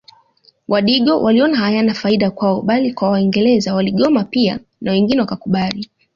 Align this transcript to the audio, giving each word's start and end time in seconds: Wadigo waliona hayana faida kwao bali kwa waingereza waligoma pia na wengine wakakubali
Wadigo 0.67 1.21
waliona 1.23 1.55
hayana 1.57 1.93
faida 1.93 2.31
kwao 2.31 2.61
bali 2.61 2.93
kwa 2.93 3.09
waingereza 3.09 3.73
waligoma 3.75 4.23
pia 4.23 4.59
na 4.81 4.91
wengine 4.91 5.21
wakakubali 5.21 5.89